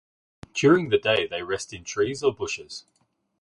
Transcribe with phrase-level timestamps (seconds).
[0.55, 2.85] During the day they rest in trees or bushes.